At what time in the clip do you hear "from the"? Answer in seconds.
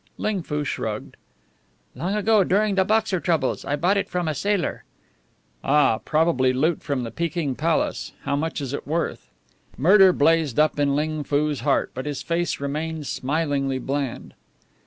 6.81-7.11